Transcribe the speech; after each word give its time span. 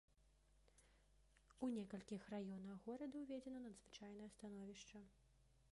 У 1.67 1.69
некалькіх 1.73 2.25
раёнах 2.33 2.77
горада 2.87 3.15
ўведзена 3.25 3.59
надзвычайнае 3.69 4.29
становішча. 4.39 4.97